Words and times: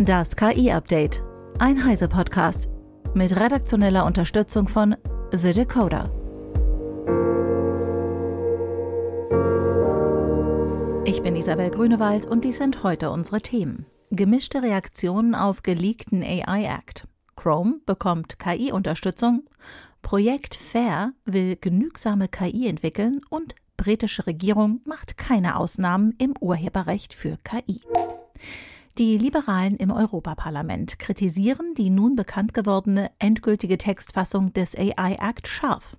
Das 0.00 0.36
KI-Update. 0.36 1.24
Ein 1.58 1.84
Heise-Podcast. 1.84 2.68
Mit 3.14 3.34
redaktioneller 3.34 4.06
Unterstützung 4.06 4.68
von 4.68 4.94
The 5.32 5.52
Decoder. 5.52 6.12
Ich 11.04 11.20
bin 11.20 11.34
Isabel 11.34 11.70
Grünewald 11.70 12.26
und 12.26 12.44
dies 12.44 12.58
sind 12.58 12.84
heute 12.84 13.10
unsere 13.10 13.40
Themen. 13.40 13.86
Gemischte 14.12 14.62
Reaktionen 14.62 15.34
auf 15.34 15.64
geleakten 15.64 16.22
AI 16.22 16.66
Act. 16.66 17.08
Chrome 17.34 17.80
bekommt 17.84 18.38
KI-Unterstützung. 18.38 19.48
Projekt 20.02 20.54
FAIR 20.54 21.12
will 21.24 21.56
genügsame 21.56 22.28
KI 22.28 22.68
entwickeln 22.68 23.20
und 23.30 23.56
britische 23.76 24.28
Regierung 24.28 24.80
macht 24.84 25.18
keine 25.18 25.56
Ausnahmen 25.56 26.14
im 26.18 26.34
Urheberrecht 26.38 27.14
für 27.14 27.36
KI. 27.42 27.80
Die 28.98 29.16
Liberalen 29.16 29.76
im 29.76 29.92
Europaparlament 29.92 30.98
kritisieren 30.98 31.72
die 31.76 31.88
nun 31.88 32.16
bekannt 32.16 32.52
gewordene 32.52 33.12
endgültige 33.20 33.78
Textfassung 33.78 34.52
des 34.54 34.76
AI 34.76 35.16
Act 35.20 35.46
scharf. 35.46 35.96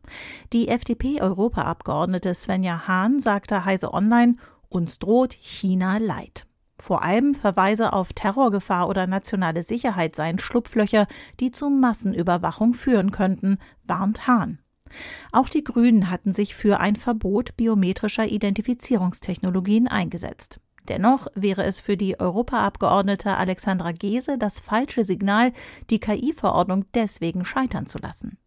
Die 0.52 0.67
FDP-Europaabgeordnete 0.67 2.34
Svenja 2.35 2.89
Hahn 2.89 3.22
sagte 3.22 3.63
Heise 3.63 3.94
Online, 3.94 4.35
uns 4.67 4.99
droht 4.99 5.38
China 5.39 5.98
Leid. 5.98 6.45
Vor 6.77 7.02
allem 7.02 7.35
Verweise 7.35 7.94
auf 7.94 8.12
Terrorgefahr 8.12 8.89
oder 8.89 9.08
nationale 9.08 9.63
Sicherheit 9.63 10.13
seien 10.17 10.38
Schlupflöcher, 10.38 11.08
die 11.39 11.52
zu 11.52 11.70
Massenüberwachung 11.70 12.73
führen 12.73 13.11
könnten, 13.11 13.59
warnt 13.86 14.27
Hahn. 14.27 14.59
Auch 15.31 15.47
die 15.47 15.63
Grünen 15.63 16.09
hatten 16.09 16.34
sich 16.34 16.53
für 16.53 16.81
ein 16.81 16.97
Verbot 16.97 17.55
biometrischer 17.55 18.27
Identifizierungstechnologien 18.27 19.88
eingesetzt. 19.88 20.59
Dennoch 20.89 21.27
wäre 21.35 21.63
es 21.63 21.79
für 21.79 21.95
die 21.95 22.20
Europaabgeordnete 22.20 23.38
Alexandra 23.38 23.91
Gese 23.91 24.38
das 24.38 24.59
falsche 24.59 25.03
Signal, 25.03 25.53
die 25.89 26.00
KI-Verordnung 26.00 26.86
deswegen 26.94 27.45
scheitern 27.45 27.86
zu 27.86 28.00
lassen. 28.00 28.38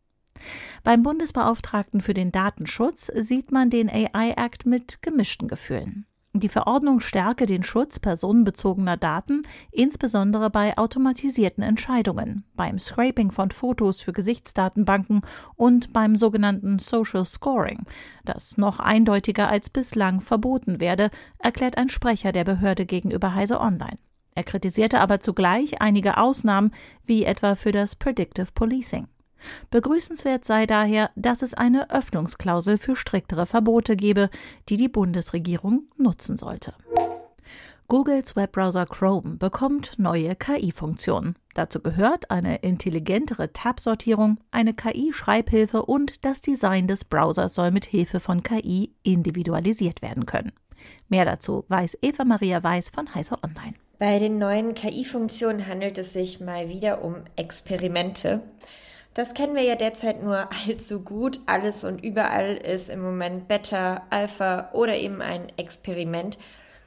Beim 0.83 1.02
Bundesbeauftragten 1.02 2.00
für 2.00 2.14
den 2.14 2.33
Datenschutz 2.33 3.11
sieht 3.14 3.52
man 3.52 3.70
den 3.70 3.89
AI-Act 3.89 4.67
mit 4.67 5.00
gemischten 5.02 5.47
Gefühlen. 5.47 6.06
Die 6.34 6.48
Verordnung 6.48 7.00
stärke 7.00 7.44
den 7.44 7.62
Schutz 7.62 7.98
personenbezogener 8.00 8.97
Daten, 8.97 9.42
insbesondere 9.70 10.48
bei 10.48 10.78
automatisierten 10.78 11.62
Entscheidungen, 11.62 12.44
beim 12.56 12.78
Scraping 12.78 13.30
von 13.33 13.50
Fotos 13.50 14.00
für 14.00 14.12
Gesichtsdatenbanken 14.12 15.20
und 15.56 15.92
beim 15.92 16.16
sogenannten 16.16 16.78
Social 16.78 17.27
Scoring, 17.27 17.84
das 18.24 18.56
noch 18.56 18.80
eindeutiger 18.80 19.48
als 19.48 19.69
bislang 19.69 20.22
verboten 20.22 20.80
werde, 20.80 21.11
erklärt 21.39 21.77
ein 21.77 21.91
Sprecher 21.91 22.33
der 22.33 22.44
Behörde 22.44 22.86
gegenüber 22.86 23.34
Heise 23.34 23.61
Online. 23.61 23.96
Er 24.34 24.44
kritisierte 24.44 25.00
aber 25.00 25.20
zugleich 25.20 25.83
einige 25.83 26.17
Ausnahmen, 26.17 26.72
wie 27.05 27.24
etwa 27.24 27.56
für 27.56 27.72
das 27.72 27.94
Predictive 27.94 28.48
Policing. 28.55 29.06
Begrüßenswert 29.71 30.45
sei 30.45 30.67
daher, 30.67 31.11
dass 31.17 31.43
es 31.43 31.55
eine 31.55 31.91
Öffnungsklausel 31.91 32.79
für 32.79 32.97
striktere 32.97 33.47
Verbote 33.47 33.97
gebe, 33.97 34.31
die 34.69 34.77
die 34.77 34.89
Bundesregierung 34.89 35.85
nutzen 35.97 36.37
sollte. 36.37 36.75
Googles 37.89 38.37
Webbrowser 38.37 38.87
Chrome 38.87 39.37
bekommt 39.37 39.98
neue 39.98 40.35
KI-Funktionen. 40.35 41.37
Dazu 41.53 41.81
gehört 41.81 42.31
eine 42.31 42.57
intelligentere 42.57 43.53
Tab-Sortierung, 43.53 44.39
eine 44.51 44.73
KI-Schreibhilfe 44.73 45.83
und 45.83 46.25
das 46.25 46.41
Design 46.41 46.87
des 46.87 47.05
Browsers 47.05 47.55
soll 47.55 47.70
mit 47.70 47.85
Hilfe 47.85 48.19
von 48.19 48.43
KI 48.43 48.95
individualisiert 49.03 50.01
werden 50.01 50.25
können. 50.25 50.53
Mehr 51.09 51.27
dazu 51.27 51.67
weiß 51.69 51.98
Eva 52.01 52.25
Maria 52.25 52.63
Weiß 52.63 52.89
von 52.89 53.15
Heiser 53.15 53.39
Online. 53.45 53.75
Bei 53.98 54.19
den 54.19 54.39
neuen 54.39 54.75
KI-Funktionen 54.75 55.67
handelt 55.67 55.98
es 55.98 56.15
sich 56.15 56.41
mal 56.41 56.70
wieder 56.70 57.05
um 57.05 57.17
Experimente. 57.37 58.41
Das 59.14 59.34
kennen 59.34 59.55
wir 59.55 59.62
ja 59.62 59.77
derzeit 59.77 60.22
nur 60.22 60.48
allzu 60.66 61.02
gut. 61.02 61.40
Alles 61.46 61.84
und 61.84 62.02
überall 62.02 62.56
ist 62.56 62.90
im 62.90 63.02
Moment 63.02 63.48
Beta, 63.48 64.02
Alpha 64.11 64.70
oder 64.73 64.96
eben 64.96 65.20
ein 65.20 65.52
Experiment. 65.56 66.39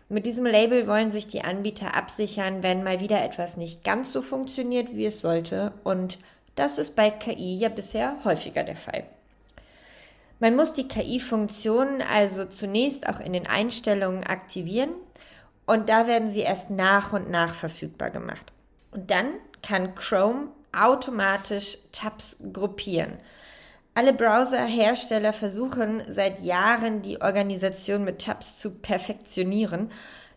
Mit 0.08 0.26
diesem 0.26 0.46
Label 0.46 0.88
wollen 0.88 1.12
sich 1.12 1.28
die 1.28 1.44
Anbieter 1.44 1.96
absichern, 1.96 2.62
wenn 2.62 2.84
mal 2.84 3.00
wieder 3.00 3.24
etwas 3.24 3.58
nicht 3.58 3.84
ganz 3.84 4.12
so 4.12 4.22
funktioniert, 4.22 4.96
wie 4.96 5.06
es 5.06 5.22
sollte. 5.22 5.74
Und 5.84 6.20
das 6.56 6.78
ist 6.78 6.96
bei 6.96 7.10
KI 7.10 7.58
ja 7.58 7.70
bisher 7.70 8.16
häufiger 8.24 8.64
der 8.64 8.76
Fall. 8.76 9.04
Man 10.40 10.56
muss 10.56 10.74
die 10.74 10.88
KI-Funktionen 10.88 12.02
also 12.02 12.46
zunächst 12.46 13.08
auch 13.08 13.20
in 13.20 13.34
den 13.34 13.48
Einstellungen 13.48 14.24
aktivieren 14.24 14.92
und 15.66 15.90
da 15.90 16.08
werden 16.08 16.30
sie 16.30 16.42
erst 16.42 16.70
nach 16.70 17.14
und 17.14 17.30
nach 17.32 17.54
verfügbar 17.54 18.12
gemacht. 18.12 18.52
Und 18.92 19.10
dann 19.10 19.28
kann 19.62 19.96
Chrome 19.96 20.50
automatisch 20.76 21.78
Tabs 21.92 22.38
gruppieren. 22.52 23.14
Alle 23.94 24.14
Browserhersteller 24.14 25.32
versuchen 25.32 26.04
seit 26.10 26.42
Jahren 26.42 27.02
die 27.02 27.22
Organisation 27.22 28.04
mit 28.04 28.20
Tabs 28.20 28.58
zu 28.58 28.72
perfektionieren. 28.72 29.90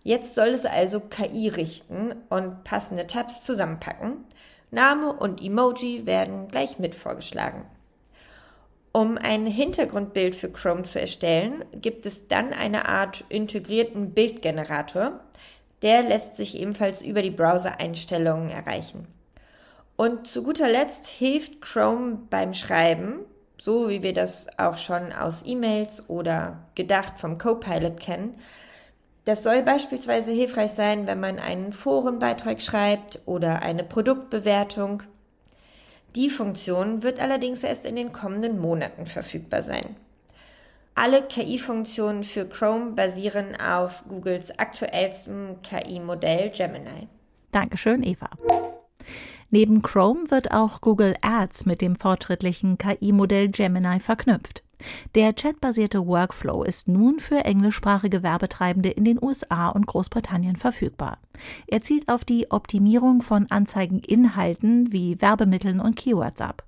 Jetzt 0.04 0.36
soll 0.36 0.50
es 0.50 0.64
also 0.64 1.00
KI 1.00 1.48
richten 1.48 2.14
und 2.28 2.62
passende 2.62 3.08
Tabs 3.08 3.42
zusammenpacken. 3.42 4.24
Name 4.70 5.12
und 5.12 5.42
Emoji 5.42 6.06
werden 6.06 6.48
gleich 6.48 6.78
mit 6.78 6.94
vorgeschlagen. 6.94 7.64
Um 8.92 9.18
ein 9.18 9.46
Hintergrundbild 9.46 10.34
für 10.34 10.50
Chrome 10.50 10.84
zu 10.84 11.00
erstellen, 11.00 11.64
gibt 11.72 12.06
es 12.06 12.28
dann 12.28 12.52
eine 12.52 12.88
Art 12.88 13.24
integrierten 13.28 14.12
Bildgenerator. 14.12 15.20
Der 15.82 16.02
lässt 16.02 16.36
sich 16.36 16.58
ebenfalls 16.58 17.02
über 17.02 17.22
die 17.22 17.30
Browser-Einstellungen 17.30 18.50
erreichen. 18.50 19.06
Und 19.98 20.28
zu 20.28 20.44
guter 20.44 20.68
Letzt 20.68 21.06
hilft 21.06 21.60
Chrome 21.60 22.20
beim 22.30 22.54
Schreiben, 22.54 23.24
so 23.60 23.88
wie 23.88 24.00
wir 24.00 24.14
das 24.14 24.46
auch 24.56 24.76
schon 24.76 25.12
aus 25.12 25.42
E-Mails 25.44 26.08
oder 26.08 26.68
gedacht 26.76 27.14
vom 27.18 27.36
Copilot 27.36 27.98
kennen. 27.98 28.36
Das 29.24 29.42
soll 29.42 29.60
beispielsweise 29.62 30.30
hilfreich 30.30 30.70
sein, 30.70 31.08
wenn 31.08 31.18
man 31.18 31.40
einen 31.40 31.72
Forenbeitrag 31.72 32.62
schreibt 32.62 33.22
oder 33.26 33.60
eine 33.62 33.82
Produktbewertung. 33.82 35.02
Die 36.14 36.30
Funktion 36.30 37.02
wird 37.02 37.18
allerdings 37.18 37.64
erst 37.64 37.84
in 37.84 37.96
den 37.96 38.12
kommenden 38.12 38.60
Monaten 38.60 39.04
verfügbar 39.04 39.62
sein. 39.62 39.96
Alle 40.94 41.22
KI-Funktionen 41.22 42.22
für 42.22 42.48
Chrome 42.48 42.92
basieren 42.92 43.60
auf 43.60 44.04
Googles 44.08 44.56
aktuellstem 44.60 45.56
KI-Modell 45.62 46.50
Gemini. 46.50 47.08
Dankeschön, 47.50 48.04
Eva. 48.04 48.28
Neben 49.50 49.80
Chrome 49.80 50.30
wird 50.30 50.52
auch 50.52 50.82
Google 50.82 51.14
Ads 51.22 51.64
mit 51.64 51.80
dem 51.80 51.96
fortschrittlichen 51.96 52.76
KI-Modell 52.76 53.48
Gemini 53.48 53.98
verknüpft. 53.98 54.62
Der 55.14 55.32
chatbasierte 55.32 56.06
Workflow 56.06 56.62
ist 56.62 56.86
nun 56.86 57.18
für 57.18 57.44
englischsprachige 57.44 58.22
Werbetreibende 58.22 58.90
in 58.90 59.04
den 59.04 59.18
USA 59.20 59.70
und 59.70 59.86
Großbritannien 59.86 60.56
verfügbar. 60.56 61.18
Er 61.66 61.80
zielt 61.80 62.08
auf 62.08 62.24
die 62.24 62.50
Optimierung 62.50 63.22
von 63.22 63.50
Anzeigeninhalten 63.50 64.92
wie 64.92 65.20
Werbemitteln 65.20 65.80
und 65.80 65.96
Keywords 65.96 66.40
ab. 66.40 66.67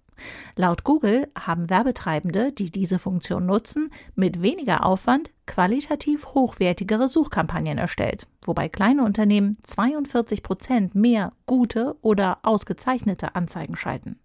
Laut 0.57 0.85
Google 0.85 1.29
haben 1.39 1.71
Werbetreibende, 1.71 2.53
die 2.53 2.71
diese 2.71 2.99
Funktion 2.99 3.47
nutzen, 3.47 3.91
mit 4.15 4.43
weniger 4.43 4.85
Aufwand 4.85 5.31
qualitativ 5.47 6.27
hochwertigere 6.27 7.09
Suchkampagnen 7.09 7.79
erstellt, 7.79 8.27
wobei 8.43 8.69
kleine 8.69 9.05
Unternehmen 9.05 9.59
42 9.63 10.43
Prozent 10.43 10.95
mehr 10.95 11.33
gute 11.47 11.97
oder 12.03 12.39
ausgezeichnete 12.43 13.35
Anzeigen 13.35 13.77
schalten. 13.77 14.19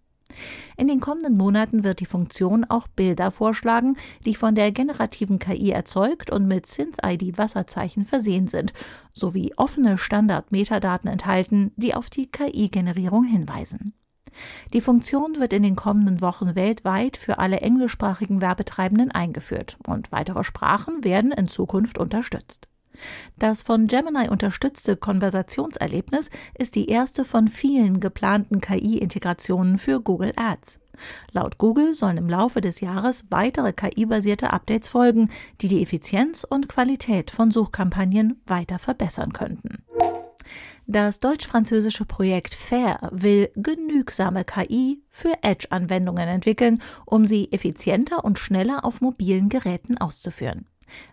In 0.76 0.88
den 0.88 1.00
kommenden 1.00 1.36
Monaten 1.36 1.84
wird 1.84 2.00
die 2.00 2.06
Funktion 2.06 2.64
auch 2.64 2.86
Bilder 2.88 3.30
vorschlagen, 3.30 3.96
die 4.24 4.34
von 4.34 4.54
der 4.54 4.72
generativen 4.72 5.38
KI 5.38 5.70
erzeugt 5.70 6.30
und 6.30 6.46
mit 6.46 6.66
Synth-ID-Wasserzeichen 6.66 8.04
versehen 8.04 8.48
sind, 8.48 8.72
sowie 9.12 9.52
offene 9.56 9.98
Standard-Metadaten 9.98 11.08
enthalten, 11.10 11.72
die 11.76 11.94
auf 11.94 12.10
die 12.10 12.30
KI-Generierung 12.30 13.24
hinweisen. 13.24 13.94
Die 14.72 14.80
Funktion 14.80 15.38
wird 15.38 15.52
in 15.52 15.62
den 15.62 15.76
kommenden 15.76 16.20
Wochen 16.20 16.54
weltweit 16.54 17.16
für 17.16 17.38
alle 17.38 17.60
englischsprachigen 17.60 18.40
Werbetreibenden 18.40 19.10
eingeführt 19.10 19.78
und 19.86 20.12
weitere 20.12 20.44
Sprachen 20.44 21.04
werden 21.04 21.32
in 21.32 21.48
Zukunft 21.48 21.98
unterstützt. 21.98 22.68
Das 23.38 23.62
von 23.62 23.86
Gemini 23.86 24.28
unterstützte 24.28 24.96
Konversationserlebnis 24.96 26.30
ist 26.54 26.74
die 26.74 26.88
erste 26.88 27.24
von 27.24 27.48
vielen 27.48 28.00
geplanten 28.00 28.60
KI-Integrationen 28.60 29.78
für 29.78 30.00
Google 30.00 30.32
Ads. 30.36 30.80
Laut 31.32 31.58
Google 31.58 31.94
sollen 31.94 32.16
im 32.16 32.28
Laufe 32.28 32.62
des 32.62 32.80
Jahres 32.80 33.26
weitere 33.30 33.72
KI-basierte 33.72 34.52
Updates 34.52 34.88
folgen, 34.88 35.30
die 35.60 35.68
die 35.68 35.82
Effizienz 35.82 36.44
und 36.44 36.68
Qualität 36.68 37.30
von 37.30 37.50
Suchkampagnen 37.50 38.40
weiter 38.46 38.78
verbessern 38.78 39.32
könnten. 39.32 39.84
Das 40.88 41.18
deutsch-französische 41.18 42.04
Projekt 42.04 42.54
FAIR 42.54 43.08
will 43.10 43.50
genügsame 43.56 44.44
KI 44.44 45.02
für 45.10 45.32
Edge-Anwendungen 45.42 46.28
entwickeln, 46.28 46.80
um 47.04 47.26
sie 47.26 47.50
effizienter 47.50 48.24
und 48.24 48.38
schneller 48.38 48.84
auf 48.84 49.00
mobilen 49.00 49.48
Geräten 49.48 49.98
auszuführen. 49.98 50.66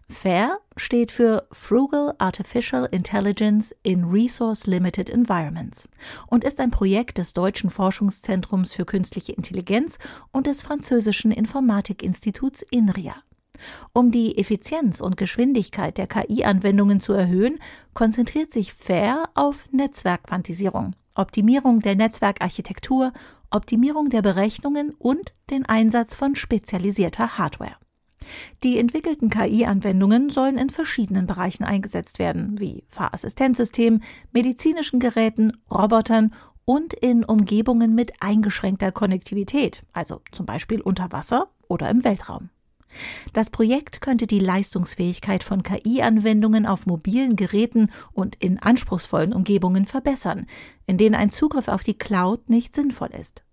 FAIR 0.07 0.59
steht 0.77 1.11
für 1.11 1.47
Frugal 1.51 2.13
Artificial 2.19 2.87
Intelligence 2.91 3.75
in 3.81 4.03
Resource 4.03 4.67
Limited 4.67 5.09
Environments 5.09 5.89
und 6.27 6.43
ist 6.43 6.59
ein 6.59 6.69
Projekt 6.69 7.17
des 7.17 7.33
Deutschen 7.33 7.71
Forschungszentrums 7.71 8.73
für 8.73 8.85
künstliche 8.85 9.31
Intelligenz 9.31 9.97
und 10.31 10.45
des 10.45 10.61
französischen 10.61 11.31
Informatikinstituts 11.31 12.61
INRIA. 12.69 13.15
Um 13.93 14.11
die 14.11 14.37
Effizienz 14.37 15.01
und 15.01 15.17
Geschwindigkeit 15.17 15.97
der 15.97 16.07
KI-Anwendungen 16.07 16.99
zu 16.99 17.13
erhöhen, 17.13 17.59
konzentriert 17.93 18.51
sich 18.51 18.73
FAIR 18.73 19.29
auf 19.35 19.67
Netzwerkquantisierung, 19.71 20.95
Optimierung 21.15 21.79
der 21.79 21.95
Netzwerkarchitektur, 21.95 23.13
Optimierung 23.51 24.09
der 24.09 24.23
Berechnungen 24.23 24.91
und 24.97 25.33
den 25.51 25.65
Einsatz 25.65 26.15
von 26.15 26.35
spezialisierter 26.35 27.37
Hardware. 27.37 27.75
Die 28.63 28.79
entwickelten 28.79 29.29
KI-Anwendungen 29.29 30.29
sollen 30.29 30.57
in 30.57 30.69
verschiedenen 30.69 31.27
Bereichen 31.27 31.63
eingesetzt 31.63 32.19
werden, 32.19 32.59
wie 32.59 32.83
Fahrassistenzsystemen, 32.87 34.03
medizinischen 34.31 34.99
Geräten, 34.99 35.57
Robotern 35.69 36.33
und 36.65 36.93
in 36.93 37.23
Umgebungen 37.25 37.93
mit 37.93 38.13
eingeschränkter 38.21 38.91
Konnektivität, 38.91 39.83
also 39.91 40.21
zum 40.31 40.45
Beispiel 40.45 40.81
unter 40.81 41.11
Wasser 41.11 41.49
oder 41.67 41.89
im 41.89 42.03
Weltraum. 42.03 42.49
Das 43.33 43.49
Projekt 43.49 44.01
könnte 44.01 44.27
die 44.27 44.39
Leistungsfähigkeit 44.39 45.43
von 45.43 45.63
KI-Anwendungen 45.63 46.65
auf 46.65 46.85
mobilen 46.85 47.35
Geräten 47.35 47.91
und 48.11 48.35
in 48.35 48.59
anspruchsvollen 48.59 49.33
Umgebungen 49.33 49.85
verbessern, 49.85 50.47
in 50.85 50.97
denen 50.97 51.15
ein 51.15 51.31
Zugriff 51.31 51.67
auf 51.67 51.83
die 51.83 51.97
Cloud 51.97 52.49
nicht 52.49 52.75
sinnvoll 52.75 53.09
ist. 53.19 53.43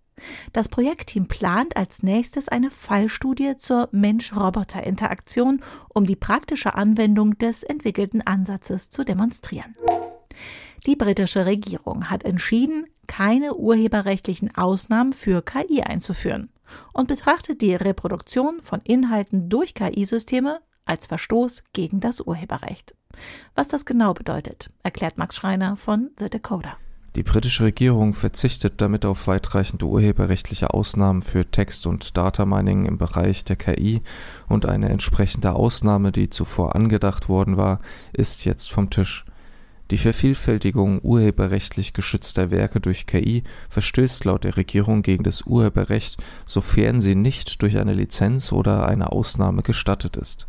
Das 0.52 0.69
Projektteam 0.69 1.26
plant 1.26 1.76
als 1.76 2.02
nächstes 2.02 2.48
eine 2.48 2.70
Fallstudie 2.70 3.56
zur 3.56 3.88
Mensch-Roboter-Interaktion, 3.92 5.62
um 5.88 6.06
die 6.06 6.16
praktische 6.16 6.75
Anwendung 6.75 7.38
des 7.38 7.62
entwickelten 7.62 8.20
Ansatzes 8.20 8.90
zu 8.90 9.04
demonstrieren. 9.04 9.76
Die 10.86 10.96
britische 10.96 11.46
Regierung 11.46 12.10
hat 12.10 12.25
entschieden, 12.25 12.86
keine 13.06 13.54
urheberrechtlichen 13.54 14.54
Ausnahmen 14.54 15.12
für 15.12 15.43
KI 15.43 15.82
einzuführen 15.82 16.50
und 16.93 17.08
betrachtet 17.08 17.61
die 17.61 17.75
Reproduktion 17.75 18.61
von 18.61 18.81
Inhalten 18.82 19.49
durch 19.49 19.75
KI-Systeme 19.75 20.61
als 20.84 21.06
Verstoß 21.06 21.64
gegen 21.72 22.00
das 22.00 22.20
Urheberrecht. 22.20 22.94
Was 23.55 23.69
das 23.69 23.84
genau 23.84 24.14
bedeutet, 24.14 24.70
erklärt 24.82 25.19
Max 25.19 25.37
Schreiner 25.37 25.76
von 25.76 26.11
The 26.19 26.28
Decoder. 26.28 26.76
Die 27.17 27.25
britische 27.25 27.64
Regierung 27.64 28.14
verzichtet 28.14 28.81
damit 28.81 29.05
auf 29.05 29.26
weitreichende 29.26 29.84
urheberrechtliche 29.84 30.72
Ausnahmen 30.72 31.22
für 31.22 31.44
Text- 31.50 31.87
und 31.87 32.17
Datamining 32.17 32.87
im 32.87 32.99
Bereich 32.99 33.44
der 33.44 33.56
KI 33.56 34.02
und 34.49 34.64
eine 34.64 34.90
entsprechende 34.90 35.55
Ausnahme, 35.55 36.12
die 36.12 36.31
zuvor 36.31 36.76
angedacht 36.76 37.28
worden 37.28 37.56
war, 37.56 37.81
ist 38.12 38.44
jetzt 38.44 38.70
vom 38.70 38.90
Tisch. 38.90 39.25
Die 39.90 39.98
Vervielfältigung 39.98 41.00
urheberrechtlich 41.02 41.92
geschützter 41.92 42.50
Werke 42.50 42.81
durch 42.81 43.06
KI 43.06 43.42
verstößt 43.69 44.25
laut 44.25 44.44
der 44.44 44.56
Regierung 44.56 45.02
gegen 45.02 45.25
das 45.25 45.42
Urheberrecht, 45.42 46.16
sofern 46.46 47.00
sie 47.00 47.14
nicht 47.14 47.62
durch 47.62 47.76
eine 47.76 47.94
Lizenz 47.94 48.52
oder 48.52 48.87
eine 48.87 49.10
Ausnahme 49.10 49.62
gestattet 49.62 50.16
ist 50.16 50.46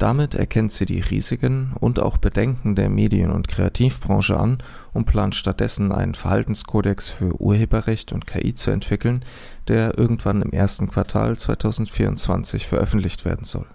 damit 0.00 0.34
erkennt 0.34 0.72
sie 0.72 0.86
die 0.86 1.00
Risiken 1.00 1.74
und 1.78 2.00
auch 2.00 2.16
Bedenken 2.16 2.74
der 2.74 2.88
Medien- 2.88 3.30
und 3.30 3.48
Kreativbranche 3.48 4.38
an 4.38 4.62
und 4.94 5.04
plant 5.04 5.34
stattdessen 5.34 5.92
einen 5.92 6.14
Verhaltenskodex 6.14 7.08
für 7.08 7.38
Urheberrecht 7.38 8.12
und 8.12 8.26
KI 8.26 8.54
zu 8.54 8.70
entwickeln, 8.70 9.22
der 9.68 9.98
irgendwann 9.98 10.40
im 10.40 10.52
ersten 10.52 10.88
Quartal 10.88 11.36
2024 11.36 12.66
veröffentlicht 12.66 13.26
werden 13.26 13.44
soll. 13.44 13.66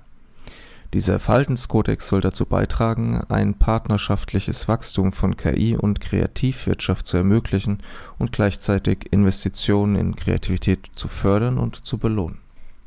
Dieser 0.93 1.19
Verhaltenskodex 1.19 2.07
soll 2.07 2.21
dazu 2.21 2.45
beitragen, 2.45 3.21
ein 3.29 3.53
partnerschaftliches 3.53 4.67
Wachstum 4.67 5.11
von 5.11 5.35
KI 5.35 5.75
und 5.75 5.99
Kreativwirtschaft 5.99 7.07
zu 7.07 7.17
ermöglichen 7.17 7.79
und 8.17 8.31
gleichzeitig 8.31 9.11
Investitionen 9.11 9.95
in 9.95 10.15
Kreativität 10.15 10.87
zu 10.95 11.07
fördern 11.07 11.57
und 11.57 11.85
zu 11.85 11.97
belohnen. 11.97 12.39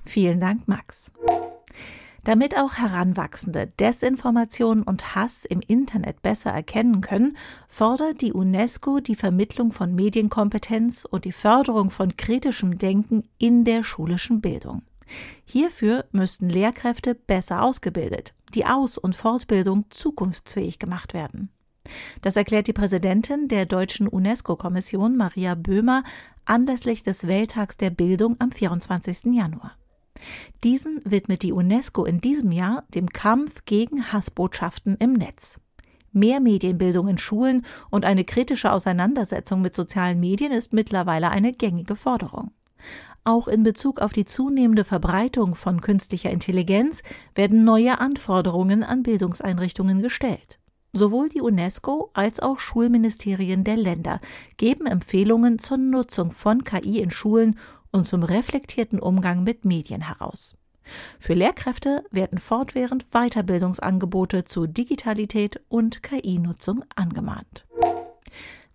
Vielen 0.05 0.41
Dank, 0.41 0.67
Max. 0.67 1.12
Damit 2.25 2.59
auch 2.59 2.75
Heranwachsende 2.75 3.71
Desinformation 3.79 4.83
und 4.83 5.15
Hass 5.15 5.45
im 5.45 5.61
Internet 5.67 6.21
besser 6.21 6.50
erkennen 6.50 7.00
können, 7.00 7.37
fordert 7.69 8.21
die 8.21 8.33
UNESCO 8.33 9.00
die 9.00 9.17
Vermittlung 9.17 9.73
von 9.73 9.95
Medienkompetenz 9.95 11.06
und 11.06 11.25
die 11.25 11.33
Förderung 11.33 11.91
von 11.91 12.17
kritischem 12.17 12.77
Denken 12.79 13.25
in 13.39 13.65
der 13.65 13.83
schulischen 13.83 14.41
Bildung. 14.41 14.83
Hierfür 15.44 16.05
müssten 16.12 16.49
Lehrkräfte 16.49 17.14
besser 17.14 17.62
ausgebildet, 17.62 18.34
die 18.55 18.66
Aus- 18.66 18.99
und 18.99 19.16
Fortbildung 19.16 19.87
zukunftsfähig 19.90 20.78
gemacht 20.78 21.14
werden. 21.14 21.50
Das 22.20 22.37
erklärt 22.37 22.66
die 22.66 22.72
Präsidentin 22.72 23.49
der 23.49 23.66
deutschen 23.66 24.08
UNESCO-Kommission 24.08 25.16
Maria 25.16 25.55
Böhmer 25.55 26.05
anlässlich 26.44 27.02
des 27.02 27.26
Welttags 27.26 27.76
der 27.76 27.90
Bildung 27.90 28.37
am 28.38 28.52
24. 28.52 29.34
Januar. 29.34 29.72
Diesen 30.64 31.00
widmet 31.05 31.43
die 31.43 31.52
UNESCO 31.52 32.04
in 32.04 32.20
diesem 32.20 32.52
Jahr 32.52 32.84
dem 32.94 33.08
Kampf 33.08 33.64
gegen 33.64 34.12
Hassbotschaften 34.12 34.96
im 34.99 35.12
Netz. 35.12 35.61
Mehr 36.12 36.40
Medienbildung 36.40 37.08
in 37.08 37.19
Schulen 37.19 37.64
und 37.90 38.04
eine 38.04 38.25
kritische 38.25 38.72
Auseinandersetzung 38.72 39.61
mit 39.61 39.75
sozialen 39.75 40.19
Medien 40.19 40.52
ist 40.52 40.72
mittlerweile 40.72 41.31
eine 41.31 41.52
gängige 41.52 41.96
Forderung. 41.96 42.50
Auch 43.28 43.46
in 43.46 43.62
Bezug 43.62 44.00
auf 44.00 44.14
die 44.14 44.25
zunehmende 44.25 44.84
Verbreitung 44.84 45.54
von 45.54 45.82
künstlicher 45.82 46.30
Intelligenz 46.30 47.02
werden 47.34 47.62
neue 47.62 48.00
Anforderungen 48.00 48.82
an 48.82 49.02
Bildungseinrichtungen 49.02 50.00
gestellt. 50.00 50.58
Sowohl 50.94 51.28
die 51.28 51.42
UNESCO 51.42 52.08
als 52.14 52.40
auch 52.40 52.58
Schulministerien 52.58 53.64
der 53.64 53.76
Länder 53.76 54.22
geben 54.56 54.86
Empfehlungen 54.86 55.58
zur 55.58 55.76
Nutzung 55.76 56.30
von 56.30 56.64
KI 56.64 57.00
in 57.00 57.10
Schulen 57.10 57.58
und 57.90 58.06
zum 58.06 58.22
reflektierten 58.22 58.98
Umgang 58.98 59.44
mit 59.44 59.66
Medien 59.66 60.00
heraus. 60.00 60.56
Für 61.19 61.34
Lehrkräfte 61.34 62.04
werden 62.10 62.38
fortwährend 62.38 63.10
Weiterbildungsangebote 63.10 64.46
zu 64.46 64.66
Digitalität 64.66 65.60
und 65.69 66.02
KI-Nutzung 66.02 66.82
angemahnt. 66.96 67.66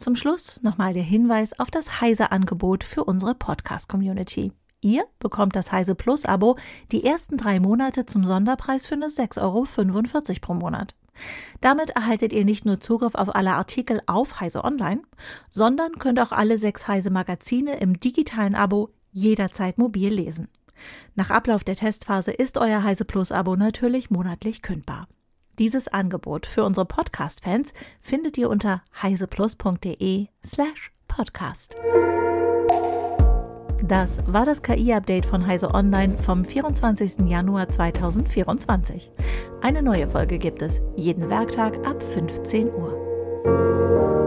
Zum 0.04 0.18
Schluss 0.18 0.62
nochmal 0.62 0.94
der 0.94 1.02
Hinweis 1.02 1.58
auf 1.58 1.72
das 1.72 2.02
Heise-Angebot 2.02 2.84
für 2.84 3.06
unsere 3.06 3.36
Podcast-Community. 3.36 4.52
Ihr 4.82 5.06
bekommt 5.20 5.56
das 5.56 5.72
Heise 5.72 5.96
Plus-Abo 5.96 6.58
die 6.92 7.06
ersten 7.06 7.38
drei 7.38 7.62
Monate 7.62 8.06
zum 8.06 8.26
Sonderpreis 8.26 8.86
für 8.86 8.98
nur 8.98 9.08
6,45 9.08 9.40
Euro 9.42 10.40
pro 10.42 10.54
Monat. 10.56 10.94
Damit 11.62 11.92
erhaltet 11.92 12.34
ihr 12.34 12.44
nicht 12.44 12.66
nur 12.66 12.82
Zugriff 12.82 13.16
auf 13.16 13.34
alle 13.34 13.54
Artikel 13.54 14.02
auf 14.06 14.42
Heise 14.42 14.66
Online, 14.66 15.04
sondern 15.50 15.94
könnt 15.94 16.20
auch 16.20 16.34
alle 16.34 16.58
sechs 16.58 16.86
Heise 16.90 17.10
Magazine 17.10 17.78
im 17.78 17.98
digitalen 17.98 18.56
Abo 18.56 18.90
jederzeit 19.14 19.78
mobil 19.78 20.14
lesen. 20.14 20.50
Nach 21.16 21.30
Ablauf 21.30 21.64
der 21.64 21.78
Testphase 21.78 22.32
ist 22.32 22.58
euer 22.58 22.84
Heise 22.84 23.06
Plus 23.06 23.32
Abo 23.32 23.56
natürlich 23.56 24.12
monatlich 24.12 24.62
kündbar. 24.62 25.08
Dieses 25.60 25.88
Angebot 25.88 26.48
für 26.48 26.64
unsere 26.64 26.86
Podcast-Fans 26.86 27.74
findet 28.02 28.38
ihr 28.40 28.50
unter 28.50 28.82
heiseplus.de 29.02 30.28
slash 30.44 30.92
podcast. 31.08 31.76
Das 33.84 34.20
war 34.26 34.46
das 34.46 34.64
KI-Update 34.64 35.26
von 35.26 35.46
Heise 35.46 35.72
Online 35.74 36.18
vom 36.18 36.44
24. 36.44 37.30
Januar 37.30 37.70
2024. 37.70 39.12
Eine 39.62 39.84
neue 39.84 40.08
Folge 40.08 40.40
gibt 40.40 40.62
es 40.62 40.82
jeden 40.96 41.30
Werktag 41.30 41.86
ab 41.86 42.02
15 42.02 42.74
Uhr. 42.74 44.23